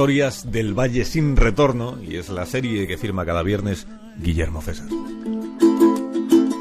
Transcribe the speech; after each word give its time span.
Historias 0.00 0.50
del 0.50 0.72
Valle 0.72 1.04
sin 1.04 1.36
Retorno 1.36 1.98
y 2.02 2.16
es 2.16 2.30
la 2.30 2.46
serie 2.46 2.86
que 2.86 2.96
firma 2.96 3.26
cada 3.26 3.42
viernes 3.42 3.86
Guillermo 4.16 4.62
César. 4.62 4.88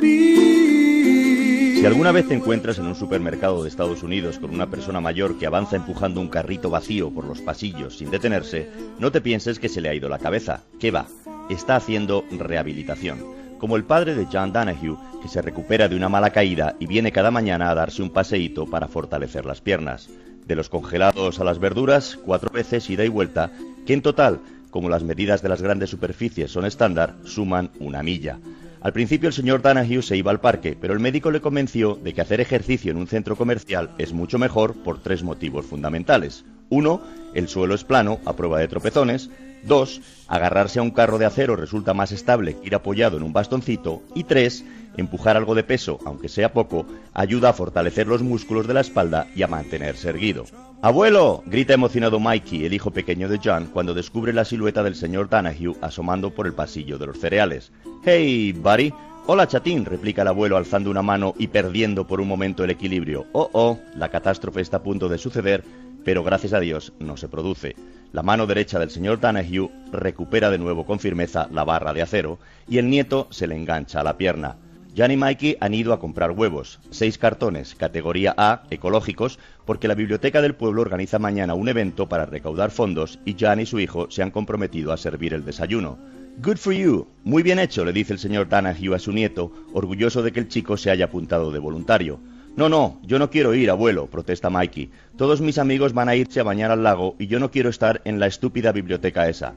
Si 0.00 1.84
alguna 1.84 2.12
vez 2.12 2.28
te 2.28 2.34
encuentras 2.34 2.78
en 2.78 2.86
un 2.86 2.94
supermercado 2.94 3.64
de 3.64 3.68
Estados 3.68 4.04
Unidos 4.04 4.38
con 4.38 4.54
una 4.54 4.70
persona 4.70 5.00
mayor 5.00 5.36
que 5.36 5.46
avanza 5.46 5.74
empujando 5.74 6.20
un 6.20 6.28
carrito 6.28 6.70
vacío 6.70 7.10
por 7.10 7.24
los 7.24 7.40
pasillos 7.40 7.98
sin 7.98 8.12
detenerse, 8.12 8.70
no 9.00 9.10
te 9.10 9.20
pienses 9.20 9.58
que 9.58 9.68
se 9.68 9.80
le 9.80 9.88
ha 9.88 9.94
ido 9.94 10.08
la 10.08 10.20
cabeza. 10.20 10.62
¿Qué 10.78 10.92
va? 10.92 11.08
Está 11.50 11.74
haciendo 11.74 12.24
rehabilitación. 12.30 13.18
Como 13.58 13.74
el 13.74 13.82
padre 13.82 14.14
de 14.14 14.28
John 14.32 14.52
Danahue, 14.52 14.96
que 15.20 15.28
se 15.28 15.42
recupera 15.42 15.88
de 15.88 15.96
una 15.96 16.08
mala 16.08 16.30
caída 16.30 16.76
y 16.78 16.86
viene 16.86 17.10
cada 17.10 17.32
mañana 17.32 17.68
a 17.68 17.74
darse 17.74 18.00
un 18.00 18.10
paseíto 18.10 18.66
para 18.66 18.86
fortalecer 18.86 19.44
las 19.44 19.60
piernas. 19.60 20.08
De 20.46 20.56
los 20.56 20.68
congelados 20.68 21.40
a 21.40 21.44
las 21.44 21.58
verduras, 21.58 22.18
cuatro 22.24 22.50
veces 22.52 22.90
ida 22.90 23.04
y 23.04 23.08
vuelta, 23.08 23.50
que 23.86 23.94
en 23.94 24.02
total, 24.02 24.40
como 24.70 24.88
las 24.88 25.02
medidas 25.02 25.40
de 25.40 25.48
las 25.48 25.62
grandes 25.62 25.90
superficies 25.90 26.50
son 26.50 26.66
estándar, 26.66 27.14
suman 27.24 27.70
una 27.78 28.02
milla. 28.02 28.38
Al 28.80 28.92
principio 28.92 29.28
el 29.28 29.32
señor 29.32 29.62
Danahue 29.62 30.02
se 30.02 30.16
iba 30.16 30.30
al 30.30 30.40
parque, 30.40 30.76
pero 30.78 30.92
el 30.92 31.00
médico 31.00 31.30
le 31.30 31.40
convenció 31.40 31.94
de 31.94 32.12
que 32.12 32.20
hacer 32.20 32.42
ejercicio 32.42 32.90
en 32.90 32.98
un 32.98 33.06
centro 33.06 33.36
comercial 33.36 33.90
es 33.96 34.12
mucho 34.12 34.38
mejor 34.38 34.74
por 34.74 35.00
tres 35.00 35.22
motivos 35.22 35.64
fundamentales. 35.64 36.44
Uno, 36.74 37.00
el 37.34 37.46
suelo 37.46 37.74
es 37.74 37.84
plano, 37.84 38.18
a 38.24 38.32
prueba 38.34 38.58
de 38.58 38.66
tropezones. 38.66 39.30
Dos, 39.62 40.00
agarrarse 40.26 40.80
a 40.80 40.82
un 40.82 40.90
carro 40.90 41.18
de 41.18 41.24
acero 41.24 41.54
resulta 41.54 41.94
más 41.94 42.10
estable 42.10 42.56
que 42.56 42.66
ir 42.66 42.74
apoyado 42.74 43.16
en 43.16 43.22
un 43.22 43.32
bastoncito. 43.32 44.02
Y 44.12 44.24
tres, 44.24 44.64
empujar 44.96 45.36
algo 45.36 45.54
de 45.54 45.62
peso, 45.62 46.00
aunque 46.04 46.28
sea 46.28 46.52
poco, 46.52 46.84
ayuda 47.12 47.50
a 47.50 47.52
fortalecer 47.52 48.08
los 48.08 48.22
músculos 48.22 48.66
de 48.66 48.74
la 48.74 48.80
espalda 48.80 49.28
y 49.36 49.44
a 49.44 49.46
mantenerse 49.46 50.08
erguido. 50.08 50.46
¡Abuelo! 50.82 51.44
grita 51.46 51.74
emocionado 51.74 52.18
Mikey, 52.18 52.66
el 52.66 52.74
hijo 52.74 52.90
pequeño 52.90 53.28
de 53.28 53.40
John, 53.42 53.70
cuando 53.72 53.94
descubre 53.94 54.32
la 54.32 54.44
silueta 54.44 54.82
del 54.82 54.96
señor 54.96 55.28
Danahue 55.28 55.76
asomando 55.80 56.34
por 56.34 56.46
el 56.46 56.54
pasillo 56.54 56.98
de 56.98 57.06
los 57.06 57.20
cereales. 57.20 57.70
¡Hey, 58.04 58.52
buddy! 58.52 58.92
Hola, 59.26 59.46
chatín, 59.48 59.86
replica 59.86 60.20
el 60.20 60.28
abuelo 60.28 60.58
alzando 60.58 60.90
una 60.90 61.00
mano 61.00 61.34
y 61.38 61.46
perdiendo 61.46 62.06
por 62.06 62.20
un 62.20 62.28
momento 62.28 62.62
el 62.62 62.70
equilibrio. 62.70 63.24
Oh, 63.32 63.48
oh, 63.54 63.78
la 63.96 64.10
catástrofe 64.10 64.60
está 64.60 64.76
a 64.76 64.82
punto 64.82 65.08
de 65.08 65.16
suceder, 65.16 65.64
pero 66.04 66.22
gracias 66.22 66.52
a 66.52 66.60
Dios 66.60 66.92
no 67.00 67.16
se 67.16 67.28
produce. 67.28 67.74
La 68.12 68.22
mano 68.22 68.46
derecha 68.46 68.78
del 68.78 68.90
señor 68.90 69.18
Danahue 69.18 69.70
recupera 69.90 70.50
de 70.50 70.58
nuevo 70.58 70.86
con 70.86 71.00
firmeza 71.00 71.48
la 71.50 71.64
barra 71.64 71.92
de 71.92 72.02
acero 72.02 72.38
y 72.68 72.78
el 72.78 72.88
nieto 72.88 73.26
se 73.30 73.46
le 73.46 73.56
engancha 73.56 74.00
a 74.00 74.04
la 74.04 74.16
pierna. 74.16 74.56
Jan 74.96 75.10
y 75.10 75.16
Mikey 75.16 75.56
han 75.58 75.74
ido 75.74 75.92
a 75.92 75.98
comprar 75.98 76.30
huevos, 76.30 76.78
seis 76.90 77.18
cartones, 77.18 77.74
categoría 77.74 78.32
A, 78.36 78.62
ecológicos, 78.70 79.40
porque 79.64 79.88
la 79.88 79.96
Biblioteca 79.96 80.40
del 80.40 80.54
Pueblo 80.54 80.82
organiza 80.82 81.18
mañana 81.18 81.54
un 81.54 81.68
evento 81.68 82.08
para 82.08 82.26
recaudar 82.26 82.70
fondos 82.70 83.18
y 83.24 83.34
Jan 83.36 83.58
y 83.58 83.66
su 83.66 83.80
hijo 83.80 84.08
se 84.10 84.22
han 84.22 84.30
comprometido 84.30 84.92
a 84.92 84.96
servir 84.96 85.34
el 85.34 85.44
desayuno. 85.44 85.98
Good 86.38 86.58
for 86.58 86.72
you. 86.72 87.08
Muy 87.24 87.42
bien 87.42 87.58
hecho, 87.58 87.84
le 87.84 87.92
dice 87.92 88.12
el 88.12 88.20
señor 88.20 88.48
Danahue 88.48 88.94
a 88.94 89.00
su 89.00 89.10
nieto, 89.10 89.50
orgulloso 89.72 90.22
de 90.22 90.30
que 90.30 90.40
el 90.40 90.48
chico 90.48 90.76
se 90.76 90.90
haya 90.90 91.06
apuntado 91.06 91.50
de 91.50 91.58
voluntario. 91.58 92.20
No, 92.56 92.68
no, 92.68 93.00
yo 93.02 93.18
no 93.18 93.30
quiero 93.30 93.52
ir, 93.54 93.68
abuelo, 93.68 94.06
protesta 94.06 94.48
Mikey. 94.48 94.90
Todos 95.16 95.40
mis 95.40 95.58
amigos 95.58 95.92
van 95.92 96.08
a 96.08 96.14
irse 96.14 96.38
a 96.38 96.44
bañar 96.44 96.70
al 96.70 96.84
lago 96.84 97.16
y 97.18 97.26
yo 97.26 97.40
no 97.40 97.50
quiero 97.50 97.68
estar 97.68 98.00
en 98.04 98.20
la 98.20 98.28
estúpida 98.28 98.70
biblioteca 98.70 99.28
esa. 99.28 99.54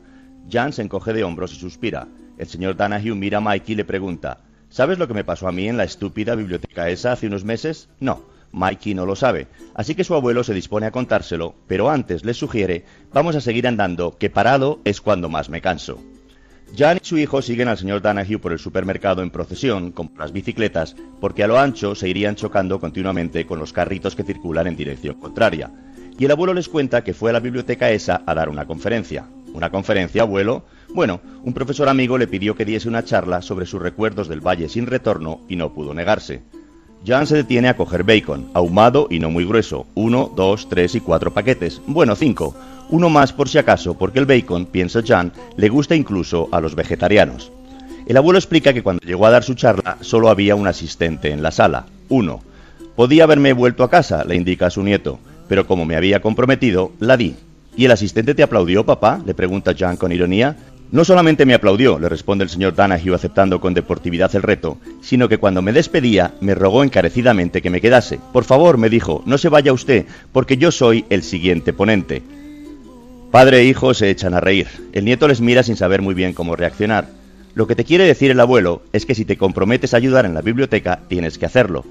Jan 0.49 0.73
se 0.73 0.81
encoge 0.81 1.13
de 1.13 1.23
hombros 1.23 1.53
y 1.53 1.57
suspira. 1.57 2.07
El 2.39 2.47
señor 2.47 2.75
Danahue 2.75 3.13
mira 3.13 3.37
a 3.37 3.41
Mikey 3.41 3.73
y 3.73 3.75
le 3.75 3.85
pregunta 3.85 4.39
¿Sabes 4.69 4.97
lo 4.97 5.07
que 5.07 5.13
me 5.13 5.23
pasó 5.23 5.47
a 5.47 5.51
mí 5.51 5.69
en 5.69 5.77
la 5.77 5.83
estúpida 5.83 6.35
biblioteca 6.35 6.89
esa 6.89 7.11
hace 7.11 7.27
unos 7.27 7.45
meses? 7.45 7.87
No, 7.99 8.23
Mikey 8.51 8.95
no 8.95 9.05
lo 9.05 9.15
sabe, 9.15 9.47
así 9.75 9.95
que 9.95 10.03
su 10.03 10.13
abuelo 10.13 10.43
se 10.43 10.53
dispone 10.53 10.87
a 10.87 10.91
contárselo, 10.91 11.55
pero 11.67 11.89
antes 11.89 12.25
le 12.25 12.33
sugiere, 12.33 12.83
vamos 13.13 13.35
a 13.35 13.41
seguir 13.41 13.67
andando, 13.67 14.17
que 14.17 14.29
parado 14.29 14.79
es 14.83 15.01
cuando 15.01 15.29
más 15.29 15.49
me 15.49 15.61
canso. 15.61 15.99
Jan 16.75 16.99
y 17.01 17.05
su 17.05 17.17
hijo 17.17 17.41
siguen 17.41 17.67
al 17.67 17.77
señor 17.77 18.01
Danahue 18.01 18.39
por 18.39 18.51
el 18.51 18.59
supermercado 18.59 19.21
en 19.23 19.29
procesión, 19.29 19.91
con 19.91 20.11
las 20.17 20.31
bicicletas, 20.31 20.95
porque 21.19 21.43
a 21.43 21.47
lo 21.47 21.57
ancho 21.57 21.95
se 21.95 22.09
irían 22.09 22.35
chocando 22.35 22.79
continuamente 22.79 23.45
con 23.45 23.59
los 23.59 23.73
carritos 23.73 24.15
que 24.15 24.23
circulan 24.23 24.67
en 24.67 24.75
dirección 24.75 25.15
contraria. 25.15 25.71
Y 26.19 26.25
el 26.25 26.31
abuelo 26.31 26.53
les 26.53 26.67
cuenta 26.67 27.03
que 27.03 27.13
fue 27.13 27.29
a 27.29 27.33
la 27.33 27.39
biblioteca 27.39 27.91
esa 27.91 28.21
a 28.25 28.33
dar 28.33 28.49
una 28.49 28.65
conferencia. 28.65 29.27
¿Una 29.53 29.69
conferencia, 29.69 30.23
abuelo? 30.23 30.65
Bueno, 30.93 31.21
un 31.43 31.53
profesor 31.53 31.89
amigo 31.89 32.17
le 32.17 32.27
pidió 32.27 32.55
que 32.55 32.65
diese 32.65 32.87
una 32.87 33.03
charla 33.03 33.41
sobre 33.41 33.65
sus 33.65 33.81
recuerdos 33.81 34.27
del 34.27 34.45
Valle 34.45 34.69
sin 34.69 34.87
retorno 34.87 35.41
y 35.47 35.55
no 35.55 35.73
pudo 35.73 35.93
negarse. 35.93 36.43
Jan 37.07 37.25
se 37.25 37.37
detiene 37.37 37.69
a 37.69 37.77
coger 37.77 38.03
bacon, 38.03 38.49
ahumado 38.53 39.07
y 39.09 39.19
no 39.19 39.31
muy 39.31 39.45
grueso, 39.45 39.87
uno, 39.95 40.29
dos, 40.35 40.67
tres 40.67 40.93
y 40.93 40.99
cuatro 40.99 41.33
paquetes, 41.33 41.81
bueno, 41.87 42.17
cinco, 42.17 42.53
uno 42.89 43.09
más 43.09 43.31
por 43.31 43.47
si 43.47 43.57
acaso, 43.57 43.93
porque 43.93 44.19
el 44.19 44.25
bacon, 44.25 44.65
piensa 44.65 45.01
Jan, 45.01 45.31
le 45.55 45.69
gusta 45.69 45.95
incluso 45.95 46.49
a 46.51 46.59
los 46.59 46.75
vegetarianos. 46.75 47.49
El 48.07 48.17
abuelo 48.17 48.37
explica 48.37 48.73
que 48.73 48.83
cuando 48.83 49.05
llegó 49.05 49.25
a 49.25 49.31
dar 49.31 49.45
su 49.45 49.53
charla 49.53 49.97
solo 50.01 50.29
había 50.29 50.55
un 50.55 50.67
asistente 50.67 51.31
en 51.31 51.41
la 51.41 51.51
sala, 51.51 51.85
uno. 52.09 52.41
Podía 52.97 53.23
haberme 53.23 53.53
vuelto 53.53 53.85
a 53.85 53.89
casa, 53.89 54.25
le 54.25 54.35
indica 54.35 54.65
a 54.65 54.71
su 54.71 54.83
nieto, 54.83 55.17
pero 55.47 55.65
como 55.65 55.85
me 55.85 55.95
había 55.95 56.21
comprometido, 56.21 56.91
la 56.99 57.15
di. 57.15 57.37
¿Y 57.77 57.85
el 57.85 57.91
asistente 57.91 58.35
te 58.35 58.43
aplaudió, 58.43 58.85
papá? 58.85 59.21
le 59.25 59.33
pregunta 59.33 59.73
Jan 59.77 59.95
con 59.95 60.11
ironía. 60.11 60.57
No 60.89 61.03
solamente 61.03 61.45
me 61.45 61.53
aplaudió, 61.53 61.99
le 61.99 62.07
responde 62.07 62.45
el 62.45 62.49
señor 62.49 62.73
Danahue 62.73 63.13
aceptando 63.13 63.59
con 63.59 63.73
deportividad 63.73 64.33
el 64.35 64.41
reto, 64.41 64.77
sino 65.01 65.27
que 65.27 65.37
cuando 65.37 65.61
me 65.61 65.73
despedía 65.73 66.33
me 66.39 66.55
rogó 66.55 66.83
encarecidamente 66.83 67.61
que 67.61 67.69
me 67.69 67.81
quedase. 67.81 68.19
Por 68.31 68.45
favor, 68.45 68.77
me 68.77 68.89
dijo, 68.89 69.21
no 69.25 69.37
se 69.37 69.49
vaya 69.49 69.73
usted, 69.73 70.05
porque 70.31 70.55
yo 70.55 70.71
soy 70.71 71.03
el 71.09 71.23
siguiente 71.23 71.73
ponente. 71.73 72.23
Padre 73.31 73.59
e 73.59 73.65
hijo 73.65 73.93
se 73.93 74.09
echan 74.09 74.33
a 74.33 74.39
reír. 74.39 74.67
El 74.93 75.03
nieto 75.03 75.27
les 75.27 75.41
mira 75.41 75.61
sin 75.61 75.75
saber 75.75 76.01
muy 76.01 76.13
bien 76.13 76.31
cómo 76.31 76.55
reaccionar. 76.55 77.09
Lo 77.53 77.67
que 77.67 77.75
te 77.75 77.83
quiere 77.83 78.05
decir 78.05 78.31
el 78.31 78.39
abuelo 78.39 78.83
es 78.93 79.05
que 79.05 79.15
si 79.15 79.25
te 79.25 79.35
comprometes 79.35 79.93
a 79.93 79.97
ayudar 79.97 80.25
en 80.25 80.33
la 80.33 80.41
biblioteca, 80.41 80.99
tienes 81.09 81.37
que 81.37 81.45
hacerlo. 81.45 81.83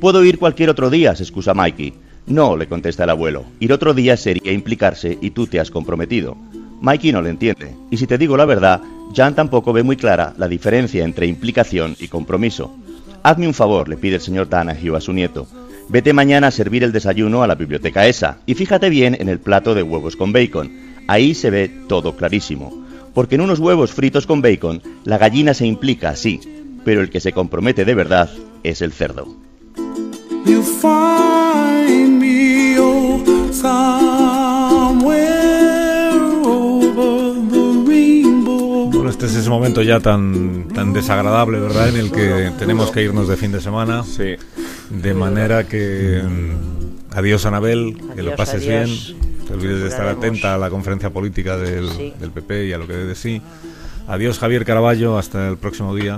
Puedo 0.00 0.24
ir 0.24 0.38
cualquier 0.38 0.70
otro 0.70 0.90
día, 0.90 1.14
se 1.14 1.22
excusa 1.22 1.54
Mikey. 1.54 1.94
No, 2.26 2.56
le 2.56 2.66
contesta 2.66 3.04
el 3.04 3.10
abuelo. 3.10 3.44
Ir 3.60 3.72
otro 3.72 3.94
día 3.94 4.16
sería 4.16 4.52
implicarse 4.52 5.18
y 5.20 5.30
tú 5.30 5.46
te 5.46 5.60
has 5.60 5.70
comprometido. 5.70 6.36
Mikey 6.80 7.12
no 7.12 7.20
le 7.20 7.30
entiende, 7.30 7.74
y 7.90 7.96
si 7.96 8.06
te 8.06 8.16
digo 8.16 8.36
la 8.36 8.46
verdad, 8.46 8.80
Jan 9.14 9.34
tampoco 9.34 9.72
ve 9.72 9.82
muy 9.82 9.96
clara 9.96 10.32
la 10.38 10.48
diferencia 10.48 11.04
entre 11.04 11.26
implicación 11.26 11.96
y 11.98 12.08
compromiso. 12.08 12.74
Hazme 13.22 13.46
un 13.46 13.54
favor, 13.54 13.88
le 13.88 13.96
pide 13.96 14.16
el 14.16 14.20
señor 14.22 14.48
Danahue 14.48 14.96
a 14.96 15.00
su 15.00 15.12
nieto. 15.12 15.46
Vete 15.88 16.12
mañana 16.12 16.46
a 16.46 16.50
servir 16.52 16.84
el 16.84 16.92
desayuno 16.92 17.42
a 17.42 17.46
la 17.46 17.54
biblioteca 17.54 18.06
esa, 18.06 18.38
y 18.46 18.54
fíjate 18.54 18.88
bien 18.88 19.16
en 19.20 19.28
el 19.28 19.40
plato 19.40 19.74
de 19.74 19.82
huevos 19.82 20.16
con 20.16 20.32
bacon. 20.32 20.70
Ahí 21.06 21.34
se 21.34 21.50
ve 21.50 21.70
todo 21.88 22.16
clarísimo. 22.16 22.86
Porque 23.12 23.34
en 23.34 23.40
unos 23.42 23.58
huevos 23.58 23.92
fritos 23.92 24.26
con 24.26 24.40
bacon, 24.40 24.80
la 25.04 25.18
gallina 25.18 25.52
se 25.52 25.66
implica, 25.66 26.14
sí, 26.14 26.40
pero 26.84 27.00
el 27.00 27.10
que 27.10 27.20
se 27.20 27.32
compromete 27.32 27.84
de 27.84 27.94
verdad 27.94 28.30
es 28.62 28.80
el 28.80 28.92
cerdo. 28.92 29.34
ese 33.60 33.99
momento 39.50 39.82
ya 39.82 40.00
tan, 40.00 40.68
tan 40.74 40.92
desagradable, 40.92 41.60
¿verdad? 41.60 41.88
En 41.90 41.96
el 41.96 42.10
que 42.10 42.50
tenemos 42.58 42.90
que 42.90 43.02
irnos 43.02 43.28
de 43.28 43.36
fin 43.36 43.52
de 43.52 43.60
semana. 43.60 44.02
Sí. 44.04 44.36
De 44.90 45.14
manera 45.14 45.64
que. 45.66 46.22
mm, 46.24 46.70
Adiós, 47.12 47.44
Anabel, 47.44 47.96
que 48.14 48.22
lo 48.22 48.36
pases 48.36 48.62
adiós. 48.66 49.14
bien. 49.18 49.46
Te 49.46 49.54
olvides 49.54 49.80
de 49.82 49.88
estar 49.88 50.06
atenta 50.06 50.54
a 50.54 50.58
la 50.58 50.70
conferencia 50.70 51.10
política 51.10 51.56
del, 51.56 51.90
Sí. 51.90 52.14
del 52.20 52.30
PP 52.30 52.66
y 52.66 52.72
a 52.72 52.78
lo 52.78 52.86
que 52.86 52.92
dé 52.92 53.04
de 53.06 53.14
sí. 53.16 53.42
Adiós, 54.06 54.38
Javier 54.38 54.64
Caraballo, 54.64 55.18
hasta 55.18 55.48
el 55.48 55.56
próximo 55.56 55.94
día. 55.94 56.08